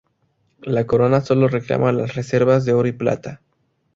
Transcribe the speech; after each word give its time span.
La 0.63 0.87
corona 0.87 1.21
solo 1.21 1.47
reclama 1.47 1.91
las 1.91 2.15
reservas 2.15 2.65
de 2.65 2.73
oro 2.73 2.87
y 2.87 2.91
plata. 2.91 3.39